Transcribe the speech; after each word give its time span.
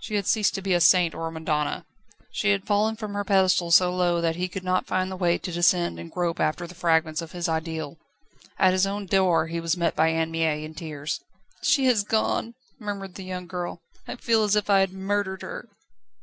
She 0.00 0.14
had 0.14 0.26
ceased 0.26 0.54
to 0.54 0.62
be 0.62 0.72
a 0.72 0.80
saint 0.80 1.14
or 1.14 1.26
a 1.28 1.30
madonna; 1.30 1.84
she 2.32 2.52
had 2.52 2.66
fallen 2.66 2.96
from 2.96 3.12
her 3.12 3.22
pedestal 3.22 3.70
so 3.70 3.94
low 3.94 4.18
that 4.18 4.36
he 4.36 4.48
could 4.48 4.64
not 4.64 4.86
find 4.86 5.12
the 5.12 5.14
way 5.16 5.36
to 5.36 5.52
descend 5.52 5.98
and 5.98 6.10
grope 6.10 6.40
after 6.40 6.66
the 6.66 6.74
fragments 6.74 7.20
of 7.20 7.32
his 7.32 7.50
ideal. 7.50 7.98
At 8.58 8.72
his 8.72 8.86
own 8.86 9.04
door 9.04 9.48
he 9.48 9.60
was 9.60 9.76
met 9.76 9.94
by 9.94 10.08
Anne 10.08 10.30
Mie 10.30 10.64
in 10.64 10.72
tears. 10.74 11.20
"She 11.62 11.84
has 11.84 12.02
gone," 12.02 12.54
murmured 12.80 13.16
the 13.16 13.24
young 13.24 13.46
girl. 13.46 13.82
"I 14.06 14.16
feel 14.16 14.42
as 14.42 14.56
if 14.56 14.70
I 14.70 14.78
had 14.80 14.94
murdered 14.94 15.42
her." 15.42 15.68